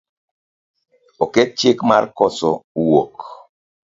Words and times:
Oket 1.25 1.49
chik 1.59 1.79
mar 1.89 2.03
koso 2.17 2.51
wuok 2.89 3.15